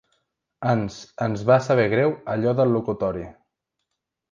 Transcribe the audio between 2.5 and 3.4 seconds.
del locutori.